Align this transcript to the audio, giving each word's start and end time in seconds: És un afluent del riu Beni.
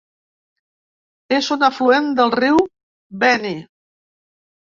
És 1.39 1.49
un 1.57 1.65
afluent 1.67 2.09
del 2.19 2.33
riu 2.37 2.57
Beni. 3.25 3.55